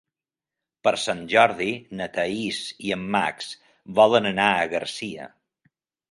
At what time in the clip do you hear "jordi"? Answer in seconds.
1.33-1.67